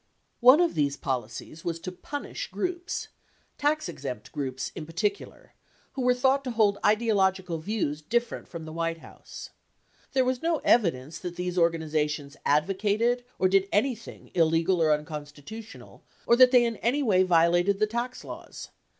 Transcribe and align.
One 0.39 0.59
of 0.59 0.73
these 0.73 0.97
policies 0.97 1.63
was 1.63 1.77
to 1.81 1.91
"punish" 1.91 2.49
groups, 2.49 3.09
tax 3.59 3.87
exempt 3.87 4.31
groups 4.31 4.71
in 4.73 4.87
particular, 4.87 5.53
who 5.91 6.01
were 6.01 6.15
thought 6.15 6.43
to 6.45 6.49
hold 6.49 6.79
ideological 6.83 7.59
views 7.59 8.01
different 8.01 8.47
from 8.47 8.65
the 8.65 8.73
White 8.73 8.97
House. 8.97 9.51
There 10.13 10.25
was 10.25 10.41
no 10.41 10.57
evidence 10.63 11.19
that 11.19 11.35
these 11.35 11.55
organizations 11.55 12.35
advocated 12.47 13.23
or 13.37 13.47
did 13.47 13.69
anything 13.71 14.31
illegal 14.33 14.81
or 14.81 14.91
unconstitutional, 14.91 16.03
or 16.25 16.35
that 16.35 16.49
they 16.49 16.65
in 16.65 16.77
any 16.77 17.03
way 17.03 17.21
vio 17.21 17.51
lated 17.51 17.77
the 17.77 17.85
tax 17.85 18.23
laws. 18.23 18.69